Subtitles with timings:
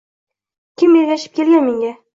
[0.81, 1.97] Kim ergashib kelgan menga.